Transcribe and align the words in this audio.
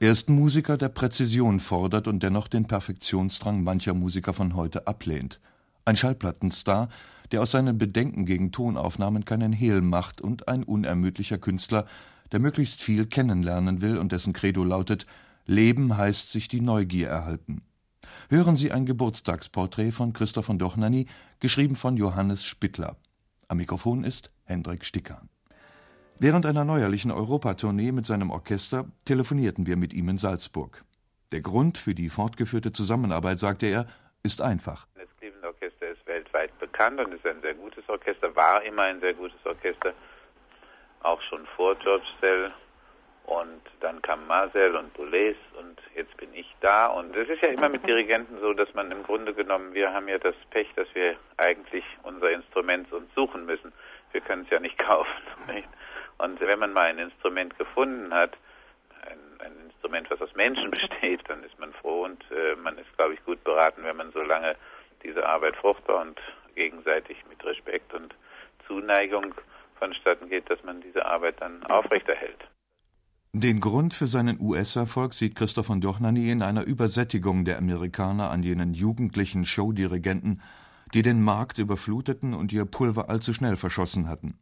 Er 0.00 0.10
ist 0.10 0.28
Musiker, 0.28 0.76
der 0.76 0.88
Präzision 0.88 1.60
fordert 1.60 2.08
und 2.08 2.22
dennoch 2.22 2.48
den 2.48 2.66
Perfektionsdrang 2.66 3.62
mancher 3.62 3.94
Musiker 3.94 4.32
von 4.32 4.56
heute 4.56 4.88
ablehnt. 4.88 5.40
Ein 5.84 5.96
Schallplattenstar, 5.96 6.88
der 7.30 7.42
aus 7.42 7.52
seinen 7.52 7.78
Bedenken 7.78 8.26
gegen 8.26 8.50
Tonaufnahmen 8.50 9.24
keinen 9.24 9.52
Hehl 9.52 9.82
macht 9.82 10.20
und 10.20 10.48
ein 10.48 10.64
unermüdlicher 10.64 11.38
Künstler, 11.38 11.86
der 12.32 12.40
möglichst 12.40 12.80
viel 12.80 13.06
kennenlernen 13.06 13.82
will 13.82 13.96
und 13.96 14.10
dessen 14.10 14.32
Credo 14.32 14.64
lautet: 14.64 15.06
Leben 15.46 15.96
heißt 15.96 16.32
sich 16.32 16.48
die 16.48 16.60
Neugier 16.60 17.08
erhalten. 17.08 17.62
Hören 18.28 18.56
Sie 18.56 18.72
ein 18.72 18.86
Geburtstagsporträt 18.86 19.92
von 19.92 20.12
Christoph 20.12 20.46
von 20.46 20.58
Dohnanyi, 20.58 21.06
geschrieben 21.38 21.76
von 21.76 21.96
Johannes 21.96 22.44
Spittler. 22.44 22.96
Am 23.46 23.58
Mikrofon 23.58 24.02
ist 24.02 24.32
Hendrik 24.44 24.84
Sticker. 24.84 25.22
Während 26.20 26.46
einer 26.46 26.64
neuerlichen 26.64 27.10
Europatournee 27.10 27.90
mit 27.90 28.06
seinem 28.06 28.30
Orchester 28.30 28.84
telefonierten 29.04 29.66
wir 29.66 29.76
mit 29.76 29.92
ihm 29.92 30.08
in 30.08 30.18
Salzburg. 30.18 30.84
Der 31.32 31.40
Grund 31.40 31.76
für 31.76 31.92
die 31.94 32.08
fortgeführte 32.08 32.70
Zusammenarbeit, 32.70 33.40
sagte 33.40 33.66
er, 33.66 33.86
ist 34.22 34.40
einfach. 34.40 34.86
Das 34.94 35.08
Cleveland 35.18 35.44
Orchester 35.44 35.88
ist 35.90 36.06
weltweit 36.06 36.56
bekannt 36.60 37.00
und 37.00 37.12
ist 37.12 37.26
ein 37.26 37.42
sehr 37.42 37.54
gutes 37.54 37.82
Orchester, 37.88 38.34
war 38.36 38.62
immer 38.62 38.82
ein 38.82 39.00
sehr 39.00 39.14
gutes 39.14 39.44
Orchester, 39.44 39.92
auch 41.02 41.20
schon 41.22 41.44
vor 41.56 41.74
George 41.76 42.06
Sell. 42.20 42.52
Und 43.24 43.62
dann 43.80 44.00
kam 44.02 44.26
Marcel 44.28 44.76
und 44.76 44.94
Boulez 44.94 45.36
und 45.58 45.80
jetzt 45.96 46.16
bin 46.18 46.32
ich 46.32 46.54
da. 46.60 46.86
Und 46.86 47.16
es 47.16 47.28
ist 47.28 47.42
ja 47.42 47.48
immer 47.48 47.68
mit 47.68 47.84
Dirigenten 47.88 48.38
so, 48.40 48.52
dass 48.52 48.72
man 48.74 48.92
im 48.92 49.02
Grunde 49.02 49.34
genommen, 49.34 49.74
wir 49.74 49.92
haben 49.92 50.08
ja 50.08 50.18
das 50.18 50.36
Pech, 50.50 50.68
dass 50.76 50.86
wir 50.94 51.16
eigentlich 51.38 51.84
unser 52.04 52.30
Instrument 52.30 52.92
uns 52.92 53.12
suchen 53.14 53.46
müssen. 53.46 53.72
Wir 54.12 54.20
können 54.20 54.42
es 54.44 54.50
ja 54.50 54.60
nicht 54.60 54.78
kaufen. 54.86 55.10
Nicht? 55.48 55.68
Und 56.24 56.40
wenn 56.40 56.58
man 56.58 56.72
mal 56.72 56.86
ein 56.86 56.98
Instrument 56.98 57.56
gefunden 57.58 58.12
hat, 58.14 58.36
ein, 59.02 59.18
ein, 59.46 59.52
Instrument, 59.66 60.10
was 60.10 60.22
aus 60.22 60.34
Menschen 60.34 60.70
besteht, 60.70 61.20
dann 61.28 61.44
ist 61.44 61.58
man 61.58 61.72
froh 61.74 62.04
und 62.04 62.24
äh, 62.30 62.56
man 62.56 62.78
ist, 62.78 62.92
glaube 62.96 63.14
ich, 63.14 63.24
gut 63.24 63.44
beraten, 63.44 63.84
wenn 63.84 63.96
man 63.96 64.10
so 64.12 64.22
lange 64.22 64.56
diese 65.02 65.26
Arbeit 65.26 65.54
fruchtbar 65.56 66.00
und 66.00 66.18
gegenseitig 66.54 67.18
mit 67.28 67.44
Respekt 67.44 67.92
und 67.92 68.14
Zuneigung 68.66 69.34
vonstatten 69.78 70.30
geht, 70.30 70.48
dass 70.48 70.62
man 70.64 70.80
diese 70.80 71.04
Arbeit 71.04 71.40
dann 71.40 71.62
aufrechterhält. 71.64 72.38
Den 73.34 73.60
Grund 73.60 73.92
für 73.92 74.06
seinen 74.06 74.40
US-Erfolg 74.40 75.12
sieht 75.12 75.34
Christoph 75.34 75.66
von 75.66 75.80
Dohnanyi 75.80 76.30
in 76.30 76.42
einer 76.42 76.64
Übersättigung 76.64 77.44
der 77.44 77.58
Amerikaner 77.58 78.30
an 78.30 78.42
jenen 78.42 78.72
jugendlichen 78.72 79.44
Showdirigenten, 79.44 80.40
die 80.94 81.02
den 81.02 81.22
Markt 81.22 81.58
überfluteten 81.58 82.32
und 82.32 82.52
ihr 82.52 82.64
Pulver 82.64 83.10
allzu 83.10 83.34
schnell 83.34 83.56
verschossen 83.56 84.08
hatten. 84.08 84.38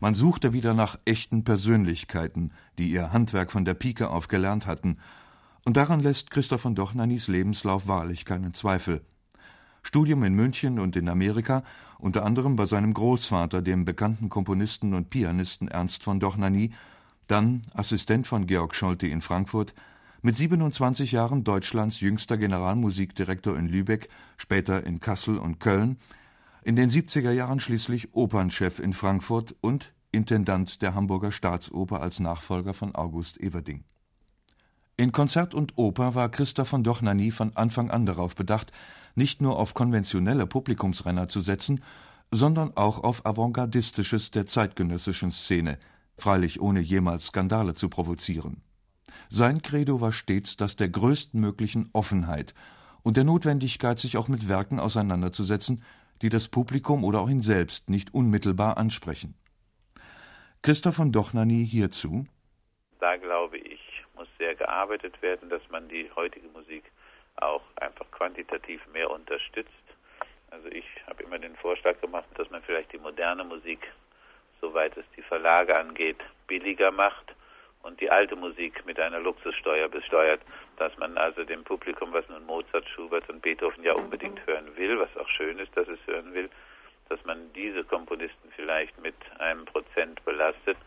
Man 0.00 0.14
suchte 0.14 0.52
wieder 0.52 0.74
nach 0.74 0.98
echten 1.04 1.44
Persönlichkeiten, 1.44 2.52
die 2.78 2.90
ihr 2.90 3.12
Handwerk 3.12 3.52
von 3.52 3.64
der 3.64 3.74
Pike 3.74 4.10
auf 4.10 4.28
gelernt 4.28 4.66
hatten, 4.66 4.98
und 5.64 5.76
daran 5.78 6.00
lässt 6.00 6.30
Christoph 6.30 6.60
von 6.60 6.74
Dochnanys 6.74 7.26
Lebenslauf 7.26 7.86
wahrlich 7.86 8.24
keinen 8.24 8.52
Zweifel. 8.52 9.00
Studium 9.82 10.24
in 10.24 10.34
München 10.34 10.78
und 10.78 10.96
in 10.96 11.08
Amerika, 11.08 11.62
unter 11.98 12.24
anderem 12.24 12.56
bei 12.56 12.66
seinem 12.66 12.92
Großvater, 12.94 13.62
dem 13.62 13.84
bekannten 13.84 14.28
Komponisten 14.28 14.94
und 14.94 15.10
Pianisten 15.10 15.68
Ernst 15.68 16.02
von 16.02 16.20
Dochnany, 16.20 16.72
dann 17.26 17.62
Assistent 17.72 18.26
von 18.26 18.46
Georg 18.46 18.74
Scholte 18.74 19.06
in 19.06 19.20
Frankfurt, 19.20 19.74
mit 20.22 20.36
27 20.36 21.12
Jahren 21.12 21.44
Deutschlands 21.44 22.00
jüngster 22.00 22.38
Generalmusikdirektor 22.38 23.58
in 23.58 23.68
Lübeck, 23.68 24.08
später 24.38 24.84
in 24.86 25.00
Kassel 25.00 25.36
und 25.36 25.60
Köln, 25.60 25.98
in 26.64 26.76
den 26.76 26.88
70er 26.88 27.30
Jahren 27.30 27.60
schließlich 27.60 28.14
Opernchef 28.14 28.78
in 28.78 28.94
Frankfurt 28.94 29.54
und 29.60 29.92
Intendant 30.12 30.80
der 30.80 30.94
Hamburger 30.94 31.30
Staatsoper 31.30 32.00
als 32.00 32.20
Nachfolger 32.20 32.72
von 32.72 32.94
August 32.94 33.38
Everding. 33.38 33.84
In 34.96 35.12
Konzert 35.12 35.54
und 35.54 35.76
Oper 35.76 36.14
war 36.14 36.30
Christoph 36.30 36.68
von 36.68 36.82
Dochnany 36.82 37.32
von 37.32 37.54
Anfang 37.56 37.90
an 37.90 38.06
darauf 38.06 38.34
bedacht, 38.34 38.72
nicht 39.14 39.42
nur 39.42 39.58
auf 39.58 39.74
konventionelle 39.74 40.46
Publikumsrenner 40.46 41.28
zu 41.28 41.40
setzen, 41.40 41.82
sondern 42.30 42.76
auch 42.76 43.02
auf 43.04 43.26
Avantgardistisches 43.26 44.30
der 44.30 44.46
zeitgenössischen 44.46 45.32
Szene, 45.32 45.78
freilich 46.16 46.60
ohne 46.60 46.80
jemals 46.80 47.26
Skandale 47.26 47.74
zu 47.74 47.88
provozieren. 47.88 48.62
Sein 49.28 49.62
Credo 49.62 50.00
war 50.00 50.12
stets 50.12 50.56
das 50.56 50.76
der 50.76 50.88
größtmöglichen 50.88 51.90
Offenheit 51.92 52.54
und 53.02 53.16
der 53.16 53.24
Notwendigkeit, 53.24 53.98
sich 53.98 54.16
auch 54.16 54.28
mit 54.28 54.48
Werken 54.48 54.80
auseinanderzusetzen, 54.80 55.82
die 56.24 56.30
das 56.30 56.48
Publikum 56.48 57.04
oder 57.04 57.20
auch 57.20 57.28
ihn 57.28 57.42
selbst 57.42 57.90
nicht 57.90 58.14
unmittelbar 58.14 58.78
ansprechen. 58.78 59.34
Christoph 60.62 60.94
von 60.94 61.12
Dochnany 61.12 61.66
hierzu. 61.70 62.26
Da 62.98 63.18
glaube 63.18 63.58
ich, 63.58 63.80
muss 64.16 64.28
sehr 64.38 64.54
gearbeitet 64.54 65.20
werden, 65.20 65.50
dass 65.50 65.60
man 65.68 65.86
die 65.88 66.10
heutige 66.16 66.48
Musik 66.48 66.84
auch 67.36 67.60
einfach 67.76 68.10
quantitativ 68.10 68.80
mehr 68.94 69.10
unterstützt. 69.10 69.68
Also 70.50 70.68
ich 70.68 70.86
habe 71.06 71.24
immer 71.24 71.38
den 71.38 71.56
Vorschlag 71.56 72.00
gemacht, 72.00 72.28
dass 72.36 72.48
man 72.48 72.62
vielleicht 72.62 72.92
die 72.94 72.98
moderne 72.98 73.44
Musik, 73.44 73.80
soweit 74.62 74.96
es 74.96 75.04
die 75.18 75.22
Verlage 75.22 75.76
angeht, 75.76 76.20
billiger 76.46 76.90
macht 76.90 77.33
und 77.84 78.00
die 78.00 78.10
alte 78.10 78.34
Musik 78.34 78.84
mit 78.86 78.98
einer 78.98 79.20
Luxussteuer 79.20 79.88
besteuert, 79.88 80.40
dass 80.78 80.96
man 80.98 81.16
also 81.16 81.44
dem 81.44 81.62
Publikum, 81.64 82.12
was 82.12 82.28
nun 82.28 82.44
Mozart, 82.46 82.88
Schubert 82.88 83.28
und 83.28 83.42
Beethoven 83.42 83.84
ja 83.84 83.92
unbedingt 83.92 84.44
hören 84.46 84.76
will, 84.76 84.98
was 84.98 85.16
auch 85.16 85.28
schön 85.28 85.58
ist, 85.58 85.76
dass 85.76 85.86
es 85.88 85.98
hören 86.06 86.32
will, 86.34 86.48
dass 87.08 87.22
man 87.24 87.52
diese 87.52 87.84
Komponisten 87.84 88.50
vielleicht 88.56 88.98
mit 89.00 89.14
einem 89.38 89.66
Prozent 89.66 90.24
belastet 90.24 90.78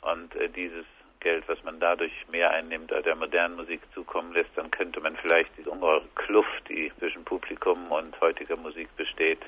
und 0.00 0.34
äh, 0.36 0.48
dieses 0.48 0.86
Geld, 1.20 1.44
was 1.48 1.62
man 1.64 1.80
dadurch 1.80 2.12
mehr 2.30 2.50
einnimmt, 2.52 2.90
der 2.90 3.16
modernen 3.16 3.56
Musik 3.56 3.80
zukommen 3.92 4.32
lässt, 4.32 4.50
dann 4.54 4.70
könnte 4.70 5.00
man 5.00 5.16
vielleicht 5.16 5.50
diese 5.58 5.70
ungeheure 5.70 6.06
Kluft, 6.14 6.68
die 6.68 6.92
zwischen 6.98 7.24
Publikum 7.24 7.90
und 7.90 8.18
heutiger 8.20 8.56
Musik 8.56 8.88
besteht, 8.96 9.40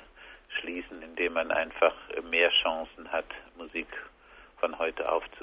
schließen, 0.61 1.01
indem 1.03 1.35
man 1.35 1.53
einfach 1.53 1.95
mehr 2.29 2.51
Chancen 2.51 3.11
hat, 3.13 3.27
Musik 3.57 3.87
von 4.59 4.77
heute 4.79 5.11
aufzuführen. 5.11 5.40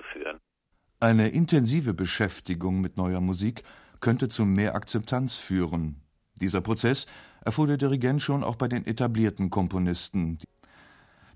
Eine 1.00 1.28
intensive 1.28 1.94
Beschäftigung 1.94 2.82
mit 2.82 2.98
neuer 2.98 3.22
Musik 3.22 3.62
könnte 4.00 4.30
zu 4.30 4.46
mehr 4.46 4.74
Akzeptanz 4.74 5.36
führen. 5.36 6.02
Dieser 6.42 6.60
Prozess 6.62 7.06
erfuhr 7.46 7.68
der 7.68 7.78
Dirigent 7.78 8.20
schon 8.20 8.44
auch 8.44 8.56
bei 8.56 8.68
den 8.68 8.84
etablierten 8.84 9.52
Komponisten. 9.52 10.40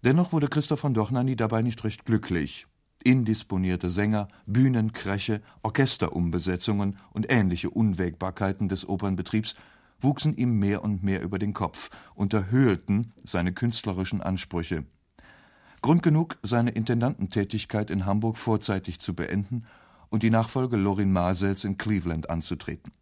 Dennoch 0.04 0.34
wurde 0.34 0.48
Christoph 0.48 0.80
von 0.80 0.96
Dochnany 0.96 1.36
dabei 1.36 1.62
nicht 1.62 1.84
recht 1.84 2.06
glücklich. 2.06 2.66
Indisponierte 3.04 3.92
Sänger, 3.92 4.30
Bühnenkräche, 4.48 5.44
Orchesterumbesetzungen 5.62 6.98
und 7.12 7.32
ähnliche 7.32 7.70
Unwägbarkeiten 7.70 8.68
des 8.68 8.90
Opernbetriebs 8.90 9.54
wuchsen 10.00 10.36
ihm 10.36 10.58
mehr 10.58 10.84
und 10.84 11.04
mehr 11.04 11.22
über 11.22 11.38
den 11.38 11.54
Kopf, 11.54 11.92
unterhöhlten 12.16 13.14
seine 13.24 13.54
künstlerischen 13.54 14.22
Ansprüche. 14.22 14.86
Grund 15.81 16.03
genug, 16.03 16.38
seine 16.44 16.69
Intendantentätigkeit 16.69 17.90
in 17.90 18.06
Hamburg 18.06 18.38
vorzeitig 18.38 19.00
zu 19.00 19.16
beenden 19.16 19.66
und 20.09 20.22
die 20.22 20.30
Nachfolge 20.30 20.78
Lorin 20.78 21.12
Marsels 21.12 21.64
in 21.64 21.80
Cleveland 21.80 22.30
anzutreten. 22.30 22.94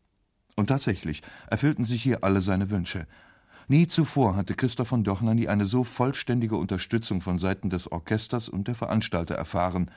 Und 0.56 0.68
tatsächlich 0.68 1.22
erfüllten 1.50 1.84
sich 1.84 2.02
hier 2.02 2.24
alle 2.24 2.42
seine 2.42 2.70
Wünsche. 2.70 3.06
Nie 3.68 3.88
zuvor 3.88 4.38
hatte 4.38 4.56
Christoph 4.56 4.88
von 4.88 5.04
Dochnany 5.04 5.50
eine 5.50 5.66
so 5.66 5.84
vollständige 5.84 6.56
Unterstützung 6.56 7.20
von 7.20 7.38
Seiten 7.38 7.70
des 7.70 7.92
Orchesters 7.92 8.48
und 8.48 8.70
der 8.70 8.76
Veranstalter 8.76 9.36
erfahren. 9.36 9.92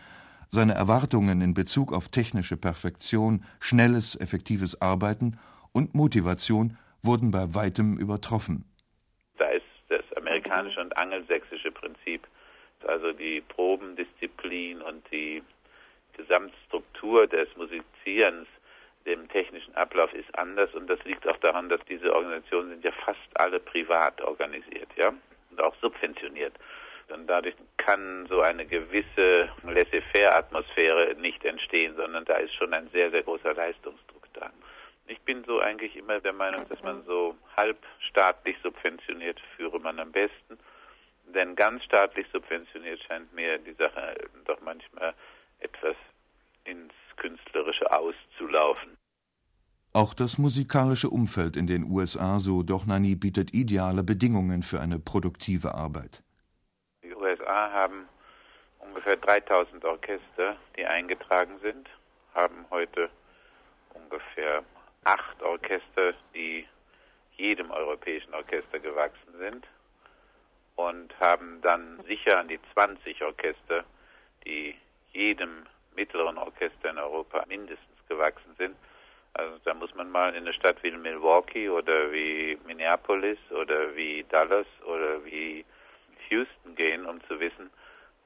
Seine 0.50 0.74
Erwartungen 0.74 1.40
in 1.40 1.54
Bezug 1.54 1.92
auf 1.92 2.08
technische 2.08 2.56
Perfektion, 2.56 3.44
schnelles, 3.60 4.16
effektives 4.20 4.82
Arbeiten 4.82 5.38
und 5.70 5.94
Motivation 5.94 6.76
wurden 7.02 7.30
bei 7.30 7.54
weitem 7.54 7.96
übertroffen. 7.96 8.64
Da 9.38 9.48
ist 9.50 9.64
das 9.88 10.04
amerikanische 10.16 10.80
und 10.80 10.96
angelsächsische 10.96 11.70
Prinzip 11.70 12.26
also 12.86 13.12
die 13.12 13.40
Probendisziplin 13.40 14.82
und 14.82 15.10
die 15.10 15.42
Gesamtstruktur 16.16 17.26
des 17.26 17.48
Musizierens 17.56 18.48
dem 19.06 19.28
technischen 19.28 19.74
Ablauf 19.74 20.12
ist 20.14 20.36
anders 20.38 20.72
und 20.74 20.88
das 20.88 21.02
liegt 21.04 21.26
auch 21.26 21.36
daran, 21.38 21.68
dass 21.68 21.80
diese 21.88 22.14
Organisationen 22.14 22.70
sind 22.70 22.84
ja 22.84 22.92
fast 22.92 23.18
alle 23.34 23.58
privat 23.58 24.20
organisiert, 24.20 24.88
ja, 24.96 25.12
und 25.50 25.60
auch 25.60 25.74
subventioniert. 25.80 26.54
Und 27.08 27.26
dadurch 27.26 27.54
kann 27.76 28.26
so 28.28 28.40
eine 28.40 28.64
gewisse 28.64 29.50
Laissez-faire-Atmosphäre 29.64 31.14
nicht 31.16 31.44
entstehen, 31.44 31.94
sondern 31.96 32.24
da 32.24 32.36
ist 32.36 32.54
schon 32.54 32.72
ein 32.72 32.88
sehr, 32.90 33.10
sehr 33.10 33.22
großer 33.22 33.54
Leistungsdruck 33.54 34.28
da. 34.34 34.50
Ich 35.08 35.20
bin 35.20 35.44
so 35.44 35.60
eigentlich 35.60 35.96
immer 35.96 36.20
der 36.20 36.32
Meinung, 36.32 36.66
dass 36.68 36.82
man 36.82 37.04
so 37.04 37.36
halbstaatlich 37.56 38.56
subventioniert 38.62 39.40
führe 39.56 39.78
man 39.80 39.98
am 39.98 40.12
besten. 40.12 40.58
Denn 41.26 41.56
ganz 41.56 41.82
staatlich 41.84 42.26
subventioniert 42.32 43.00
scheint 43.02 43.32
mir 43.32 43.58
die 43.58 43.74
Sache 43.74 44.16
doch 44.44 44.60
manchmal 44.60 45.14
etwas 45.60 45.96
ins 46.64 46.92
Künstlerische 47.16 47.90
auszulaufen. 47.90 48.96
Auch 49.94 50.14
das 50.14 50.38
musikalische 50.38 51.10
Umfeld 51.10 51.56
in 51.56 51.66
den 51.66 51.84
USA, 51.84 52.40
so 52.40 52.62
Dochnany, 52.62 53.14
bietet 53.14 53.52
ideale 53.52 54.02
Bedingungen 54.02 54.62
für 54.62 54.80
eine 54.80 54.98
produktive 54.98 55.74
Arbeit. 55.74 56.22
Die 57.02 57.14
USA 57.14 57.70
haben 57.70 58.08
ungefähr 58.78 59.16
3000 59.16 59.84
Orchester, 59.84 60.56
die 60.76 60.86
eingetragen 60.86 61.58
sind, 61.62 61.88
haben 62.34 62.64
heute 62.70 63.10
ungefähr 63.92 64.64
acht 65.04 65.42
Orchester, 65.42 66.14
die 66.34 66.66
jedem 67.36 67.70
europäischen 67.70 68.32
Orchester 68.32 68.78
gewachsen 68.78 69.38
sind 69.38 69.66
und 70.76 71.18
haben 71.20 71.60
dann 71.62 72.02
sicher 72.06 72.38
an 72.38 72.48
die 72.48 72.60
20 72.72 73.22
Orchester, 73.22 73.84
die 74.44 74.74
jedem 75.12 75.66
mittleren 75.94 76.38
Orchester 76.38 76.90
in 76.90 76.98
Europa 76.98 77.44
mindestens 77.48 78.08
gewachsen 78.08 78.54
sind. 78.58 78.76
Also 79.34 79.58
da 79.64 79.74
muss 79.74 79.94
man 79.94 80.10
mal 80.10 80.30
in 80.30 80.42
eine 80.42 80.52
Stadt 80.52 80.82
wie 80.82 80.90
Milwaukee 80.90 81.68
oder 81.68 82.12
wie 82.12 82.58
Minneapolis 82.66 83.38
oder 83.50 83.94
wie 83.96 84.24
Dallas 84.28 84.66
oder 84.84 85.24
wie 85.24 85.64
Houston 86.28 86.74
gehen, 86.74 87.06
um 87.06 87.22
zu 87.26 87.40
wissen, 87.40 87.70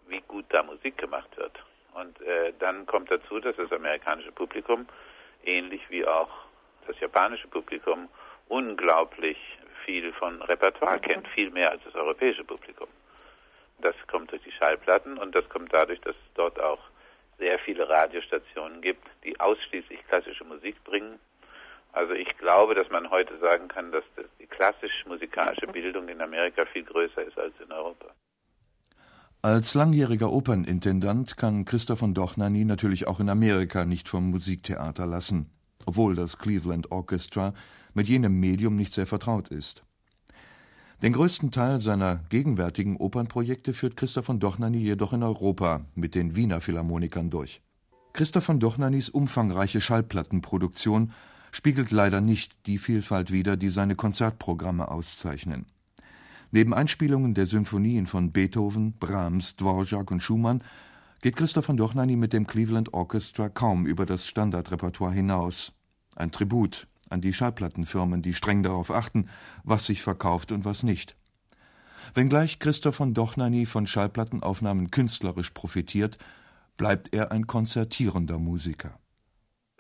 wie 0.08 0.20
gut 0.22 0.46
da 0.48 0.62
Musik 0.62 0.98
gemacht 0.98 1.37
wird. 1.37 1.58
Und 1.94 2.20
äh, 2.22 2.52
dann 2.58 2.87
kommt 2.87 3.10
dazu, 3.10 3.40
dass 3.40 3.56
das 3.56 3.72
amerikanische 3.72 4.32
Publikum, 4.32 4.87
ähnlich 5.44 5.82
wie 5.90 6.06
auch 6.06 6.31
das 6.87 6.98
japanische 7.00 7.48
Publikum, 7.48 8.08
unglaublich 8.48 9.38
viel 9.87 10.12
von 10.12 10.43
Repertoire 10.43 11.00
kennt, 11.00 11.27
viel 11.29 11.50
mehr 11.50 11.71
als 11.71 11.83
das 11.85 11.94
europäische 11.94 12.44
Publikum. 12.44 12.88
Das 13.81 13.94
kommt 14.09 14.33
durch 14.33 14.43
die 14.43 14.53
Schallplatten 14.53 15.17
und 15.17 15.35
das 15.35 15.49
kommt 15.49 15.73
dadurch, 15.73 16.00
dass 16.00 16.15
es 16.17 16.35
dort 16.35 16.61
auch 16.61 16.81
sehr 17.38 17.59
viele 17.59 17.88
Radiostationen 17.88 18.81
gibt, 18.81 19.06
die 19.25 19.38
ausschließlich 19.38 20.00
klassische 20.09 20.44
Musik 20.44 20.83
bringen. 20.85 21.19
Also 21.93 22.12
ich 22.12 22.37
glaube, 22.38 22.75
dass 22.75 22.91
man 22.91 23.11
heute 23.11 23.38
sagen 23.38 23.69
kann, 23.69 23.93
dass 23.93 24.05
die 24.38 24.47
klassisch-musikalische 24.47 25.67
Bildung 25.67 26.09
in 26.09 26.21
Amerika 26.21 26.67
viel 26.67 26.85
größer 26.85 27.23
ist 27.23 27.39
als 27.39 27.55
in 27.65 27.73
Europa. 27.73 28.06
Als 29.43 29.75
langjähriger 29.75 30.32
Opernintendant 30.32 31.37
kann 31.37 31.65
Christoph 31.65 32.00
von 32.00 32.15
Dochnany 32.15 32.65
natürlich 32.65 33.06
auch 33.06 33.21
in 33.21 33.29
Amerika 33.29 33.85
nicht 33.85 34.09
vom 34.09 34.31
Musiktheater 34.31 35.06
lassen, 35.06 35.56
obwohl 35.84 36.14
das 36.14 36.38
Cleveland 36.38 36.90
Orchestra 36.90 37.52
mit 37.94 38.08
jenem 38.08 38.40
Medium 38.40 38.76
nicht 38.76 38.93
sehr 38.93 39.06
vertraut 39.06 39.49
ist. 39.49 39.82
Den 41.02 41.12
größten 41.12 41.50
Teil 41.50 41.82
seiner 41.82 42.25
gegenwärtigen 42.31 42.96
Opernprojekte 42.96 43.75
führt 43.75 43.96
Christoph 43.96 44.26
von 44.26 44.40
Dochnany 44.40 44.78
jedoch 44.78 45.12
in 45.12 45.23
Europa 45.23 45.84
mit 45.94 46.14
den 46.14 46.37
Wiener 46.37 46.62
Philharmonikern 46.62 47.28
durch. 47.28 47.61
Christoph 48.14 48.44
von 48.44 48.61
Dochnanys 48.61 49.11
umfangreiche 49.11 49.82
Schallplattenproduktion 49.82 51.12
spiegelt 51.52 51.90
leider 51.90 52.22
nicht 52.22 52.56
die 52.64 52.79
Vielfalt 52.79 53.31
wider, 53.31 53.58
die 53.58 53.69
seine 53.69 53.94
Konzertprogramme 53.94 54.88
auszeichnen. 54.88 55.67
Neben 56.50 56.72
Einspielungen 56.72 57.34
der 57.34 57.44
Symphonien 57.44 58.06
von 58.06 58.32
Beethoven, 58.32 58.94
Brahms, 58.94 59.56
Dvorak 59.56 60.11
und 60.11 60.22
Schumann 60.22 60.62
geht 61.26 61.34
Christoph 61.34 61.64
von 61.64 61.76
Dochnany 61.76 62.14
mit 62.14 62.32
dem 62.32 62.46
Cleveland 62.46 62.94
Orchestra 62.94 63.49
kaum 63.49 63.84
über 63.84 64.06
das 64.06 64.28
Standardrepertoire 64.28 65.11
hinaus. 65.11 65.76
Ein 66.14 66.31
Tribut 66.31 66.87
an 67.11 67.20
die 67.20 67.34
Schallplattenfirmen, 67.34 68.23
die 68.23 68.32
streng 68.32 68.62
darauf 68.62 68.93
achten, 68.93 69.28
was 69.64 69.87
sich 69.87 70.05
verkauft 70.05 70.52
und 70.52 70.64
was 70.64 70.84
nicht. 70.84 71.17
Wenngleich 72.14 72.61
Christoph 72.61 72.94
von 72.94 73.12
Dochnany 73.12 73.67
von 73.67 73.88
Schallplattenaufnahmen 73.88 74.93
künstlerisch 74.93 75.50
profitiert, 75.50 76.17
bleibt 76.76 77.12
er 77.12 77.32
ein 77.32 77.49
konzertierender 77.49 78.38
Musiker. 78.38 78.96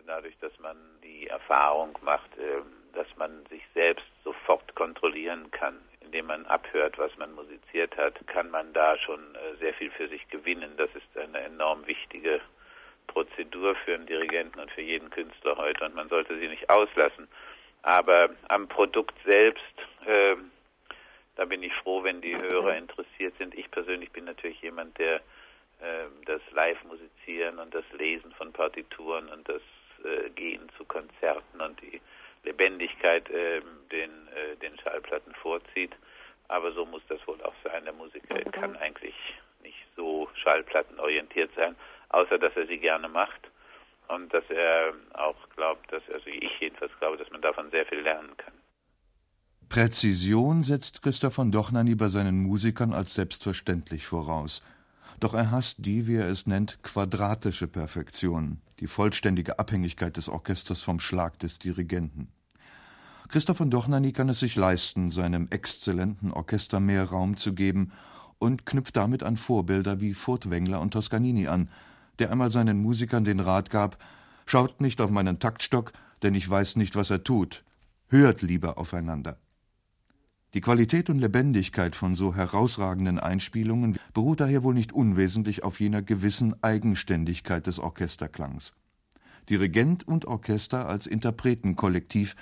Dadurch, 0.04 0.36
dass 0.40 0.58
man 0.58 0.76
die 1.04 1.28
Erfahrung 1.28 1.96
macht, 2.02 2.30
ähm, 2.40 2.64
dass 2.92 3.06
man 3.16 3.30
sich 3.50 3.62
selbst 3.72 4.06
sofort 4.24 4.74
kontrollieren 4.74 5.48
kann, 5.52 5.76
indem 6.00 6.26
man 6.26 6.44
abhört, 6.46 6.98
was 6.98 7.16
man 7.18 7.32
musiziert 7.36 7.55
hat, 7.96 8.26
kann 8.26 8.50
man 8.50 8.72
da 8.72 8.96
schon 8.98 9.20
äh, 9.34 9.56
sehr 9.60 9.74
viel 9.74 9.90
für 9.90 10.08
sich 10.08 10.28
gewinnen. 10.28 10.72
Das 10.76 10.90
ist 10.94 11.18
eine 11.18 11.40
enorm 11.40 11.86
wichtige 11.86 12.40
Prozedur 13.06 13.74
für 13.76 13.94
einen 13.94 14.06
Dirigenten 14.06 14.60
und 14.60 14.70
für 14.70 14.82
jeden 14.82 15.10
Künstler 15.10 15.56
heute 15.56 15.84
und 15.84 15.94
man 15.94 16.08
sollte 16.08 16.38
sie 16.38 16.48
nicht 16.48 16.68
auslassen. 16.70 17.28
Aber 17.82 18.30
am 18.48 18.66
Produkt 18.68 19.14
selbst, 19.24 19.62
äh, 20.06 20.36
da 21.36 21.44
bin 21.44 21.62
ich 21.62 21.72
froh, 21.74 22.02
wenn 22.02 22.20
die 22.20 22.36
Hörer 22.36 22.76
interessiert 22.76 23.34
sind. 23.38 23.54
Ich 23.54 23.70
persönlich 23.70 24.10
bin 24.10 24.24
natürlich 24.24 24.60
jemand, 24.62 24.98
der 24.98 25.16
äh, 25.16 26.06
das 26.24 26.40
Live-Musizieren 26.52 27.58
und 27.58 27.74
das 27.74 27.84
Lesen 27.96 28.32
von 28.32 28.52
Partituren 28.52 29.28
und 29.28 29.48
das 29.48 29.62
äh, 30.04 30.30
Gehen 30.30 30.68
zu 30.76 30.84
Konzerten 30.84 31.60
und 31.60 31.80
die 31.82 32.00
Lebendigkeit 32.44 33.28
äh, 33.30 33.60
den, 33.92 34.10
äh, 34.28 34.56
den 34.56 34.78
Schallplatten 34.78 35.34
vorzieht. 35.34 35.92
Aber 36.48 36.72
so 36.72 36.84
muss 36.86 37.02
das 37.08 37.26
wohl 37.26 37.40
auch 37.42 37.54
sein. 37.64 37.84
Der 37.84 37.92
Musiker 37.92 38.38
kann 38.52 38.76
eigentlich 38.76 39.14
nicht 39.62 39.78
so 39.96 40.28
schallplattenorientiert 40.34 41.50
sein 41.56 41.76
außer 42.10 42.38
dass 42.38 42.56
er 42.56 42.66
sie 42.66 42.78
gerne 42.78 43.08
macht 43.08 43.50
und 44.08 44.32
dass 44.32 44.44
er 44.48 44.92
auch 45.14 45.36
glaubt, 45.54 45.92
dass, 45.92 46.02
also 46.12 46.26
ich 46.26 46.60
jedenfalls 46.60 46.92
glaube, 46.98 47.16
dass 47.16 47.30
man 47.30 47.42
davon 47.42 47.70
sehr 47.70 47.86
viel 47.86 48.00
lernen 48.00 48.36
kann. 48.36 48.54
Präzision 49.68 50.62
setzt 50.62 51.02
Christoph 51.02 51.34
von 51.34 51.50
Dochnany 51.50 51.96
bei 51.96 52.08
seinen 52.08 52.40
Musikern 52.42 52.92
als 52.92 53.14
selbstverständlich 53.14 54.06
voraus. 54.06 54.62
Doch 55.18 55.34
er 55.34 55.50
hasst 55.50 55.84
die, 55.84 56.06
wie 56.06 56.16
er 56.16 56.28
es 56.28 56.46
nennt, 56.46 56.82
quadratische 56.82 57.66
Perfektion, 57.66 58.60
die 58.78 58.86
vollständige 58.86 59.58
Abhängigkeit 59.58 60.16
des 60.16 60.28
Orchesters 60.28 60.82
vom 60.82 61.00
Schlag 61.00 61.38
des 61.40 61.58
Dirigenten. 61.58 62.30
Christoph 63.28 63.56
von 63.56 63.70
Dochnany 63.70 64.12
kann 64.12 64.28
es 64.28 64.40
sich 64.40 64.56
leisten, 64.56 65.10
seinem 65.10 65.48
exzellenten 65.50 66.32
Orchester 66.32 66.80
mehr 66.80 67.04
Raum 67.04 67.36
zu 67.36 67.54
geben 67.54 67.92
und 68.38 68.66
knüpft 68.66 68.96
damit 68.96 69.22
an 69.22 69.36
Vorbilder 69.36 70.00
wie 70.00 70.14
Furtwängler 70.14 70.80
und 70.80 70.92
Toscanini 70.92 71.48
an, 71.48 71.70
der 72.18 72.30
einmal 72.30 72.50
seinen 72.50 72.80
Musikern 72.80 73.24
den 73.24 73.40
Rat 73.40 73.70
gab 73.70 73.98
Schaut 74.48 74.80
nicht 74.80 75.00
auf 75.00 75.10
meinen 75.10 75.40
Taktstock, 75.40 75.92
denn 76.22 76.34
ich 76.34 76.48
weiß 76.48 76.76
nicht, 76.76 76.94
was 76.94 77.10
er 77.10 77.24
tut. 77.24 77.64
Hört 78.08 78.42
lieber 78.42 78.78
aufeinander. 78.78 79.38
Die 80.54 80.60
Qualität 80.60 81.10
und 81.10 81.18
Lebendigkeit 81.18 81.96
von 81.96 82.14
so 82.14 82.34
herausragenden 82.34 83.18
Einspielungen 83.18 83.98
beruht 84.14 84.40
daher 84.40 84.62
wohl 84.62 84.72
nicht 84.72 84.92
unwesentlich 84.92 85.64
auf 85.64 85.80
jener 85.80 86.00
gewissen 86.00 86.54
Eigenständigkeit 86.62 87.66
des 87.66 87.80
Orchesterklangs. 87.80 88.72
Dirigent 89.50 90.06
und 90.06 90.24
Orchester 90.26 90.88
als 90.88 91.08
Interpretenkollektiv 91.08 92.36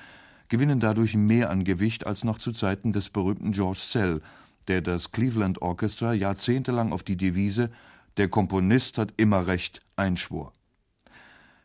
gewinnen 0.54 0.78
dadurch 0.78 1.16
mehr 1.16 1.50
an 1.50 1.64
Gewicht 1.64 2.06
als 2.06 2.22
noch 2.22 2.38
zu 2.38 2.52
Zeiten 2.52 2.92
des 2.92 3.10
berühmten 3.10 3.50
George 3.50 3.80
Sell, 3.80 4.20
der 4.68 4.82
das 4.82 5.10
Cleveland 5.10 5.60
Orchestra 5.60 6.12
jahrzehntelang 6.12 6.92
auf 6.92 7.02
die 7.02 7.16
Devise 7.16 7.72
der 8.18 8.28
Komponist 8.28 8.96
hat 8.98 9.12
immer 9.16 9.48
recht 9.48 9.82
einschwor. 9.96 10.52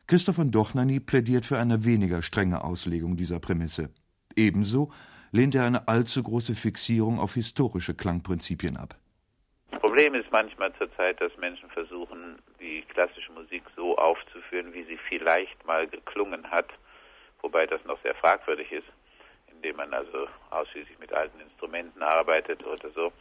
Christoph 0.07 0.37
von 0.37 0.49
Dochnany 0.49 0.99
plädiert 0.99 1.45
für 1.45 1.59
eine 1.59 1.85
weniger 1.85 2.23
strenge 2.23 2.63
Auslegung 2.63 3.15
dieser 3.15 3.39
Prämisse. 3.39 3.91
Ebenso 4.35 4.91
lehnt 5.31 5.53
er 5.53 5.65
eine 5.65 5.87
allzu 5.87 6.23
große 6.23 6.55
Fixierung 6.55 7.19
auf 7.19 7.35
historische 7.35 7.93
Klangprinzipien 7.93 8.75
ab. 8.75 8.95
Das 9.69 9.79
Problem 9.81 10.15
ist 10.15 10.31
manchmal 10.31 10.73
zurzeit, 10.79 11.21
dass 11.21 11.37
Menschen 11.37 11.69
versuchen, 11.69 12.39
die 12.59 12.81
klassische 12.91 13.31
Musik 13.33 13.61
so 13.75 13.95
aufzuführen, 13.99 14.73
wie 14.73 14.83
sie 14.85 14.97
vielleicht 15.07 15.63
mal 15.67 15.87
geklungen 15.87 16.49
hat, 16.49 16.71
wobei 17.41 17.65
das 17.65 17.83
noch 17.85 18.01
sehr 18.01 18.15
fragwürdig 18.15 18.71
ist, 18.71 18.87
indem 19.51 19.77
man 19.77 19.93
also 19.93 20.27
ausschließlich 20.51 20.99
mit 20.99 21.13
alten 21.13 21.39
Instrumenten 21.39 22.01
arbeitet 22.01 22.65
oder 22.65 22.89
so, 22.91 23.11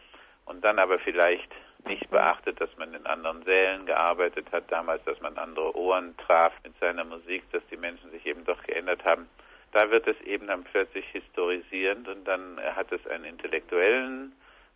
und 0.49 0.65
dann 0.65 0.79
aber 0.79 0.99
vielleicht 0.99 1.53
nicht 1.87 2.11
beachtet, 2.11 2.61
dass 2.61 2.75
man 2.79 2.95
in 2.95 3.07
anderen 3.07 3.43
Sälen 3.45 3.87
gearbeitet 3.87 4.47
hat, 4.51 4.65
damals, 4.73 5.05
dass 5.05 5.21
man 5.21 5.37
andere 5.37 5.77
Ohren 5.77 6.17
traf 6.17 6.53
mit 6.65 6.79
seiner 6.81 7.05
Musik, 7.05 7.45
dass 7.53 7.63
die 7.71 7.77
Menschen 7.77 8.11
sich 8.11 8.25
eben 8.27 8.45
doch 8.45 8.63
geändert 8.63 9.05
haben. 9.05 9.29
Da 9.73 9.91
wird 9.91 10.07
es 10.07 10.19
eben 10.23 10.47
dann 10.47 10.65
plötzlich 10.65 11.07
historisierend 11.13 12.09
und 12.09 12.25
dann 12.25 12.59
hat 12.75 12.91
es 12.93 13.07
einen 13.07 13.25
intellektuellen 13.25 14.33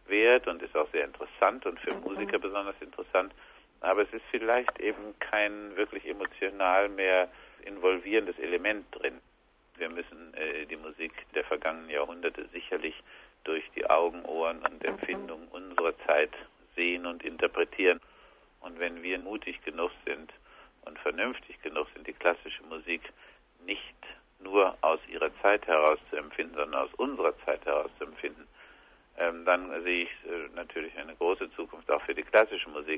Wert 0.07 0.47
und 0.47 0.63
ist 0.63 0.77
auch 0.77 0.91
sehr 0.93 1.05
interessant 1.05 1.65
und 1.65 1.81
für 1.81 1.95
Musiker 1.95 2.39
besonders 2.39 2.77
interessant. 2.81 3.33
Aber 3.81 4.03
es 4.03 4.13
ist 4.13 4.25
vielleicht 4.31 4.79
eben 4.79 5.19
kein 5.19 5.75
wirklich 5.77 6.07
emotional 6.07 6.89
mehr 6.89 7.29
involvierendes 7.65 8.39
Element 8.39 8.85
drin. 8.93 9.21
Wir 9.83 9.91
müssen 9.91 10.33
äh, 10.35 10.65
die 10.67 10.77
Musik 10.77 11.11
der 11.35 11.43
vergangenen 11.43 11.91
Jahrhunderte 11.91 12.47
sicherlich 12.53 12.95
durch 13.43 13.69
die 13.75 13.85
Augen, 13.91 14.25
Ohren 14.27 14.59
und 14.59 14.85
Empfindungen 14.85 15.49
unserer 15.49 15.93
Zeit 16.07 16.31
sehen 16.77 17.05
und 17.05 17.25
interpretieren. 17.25 18.01
Und 18.61 18.79
wenn 18.79 19.03
wir 19.03 19.19
mutig 19.19 19.61
genug 19.65 19.91
sind 20.07 20.33
und 20.83 21.01
vernünftig 21.01 21.61
genug 21.63 21.89
sind, 21.95 22.07
die 22.07 22.13
klassische 22.13 22.63
Musik 22.63 23.03
nicht 23.67 23.97
nur 24.39 24.79
aus 24.83 25.01
ihrer 25.09 25.33
Zeit 25.43 25.67
heraus 25.67 25.99
zu 26.11 26.17
empfinden, 26.17 26.55
sondern 26.55 26.85
aus 26.85 26.95
unserer 26.99 27.37
Zeit 27.45 27.67
heraus 27.67 27.91
zu 27.99 28.05
empfinden, 28.05 28.47
ähm, 29.19 29.45
dann 29.45 29.83
sehe 29.83 30.05
ich 30.05 30.11
äh, 30.31 30.49
natürlich 30.55 30.97
eine 30.97 31.17
große 31.17 31.51
Zukunft 31.57 31.91
auch 31.91 32.03
für 32.03 32.15
die 32.15 32.23
klassische 32.23 32.71
Musik. 32.71 32.91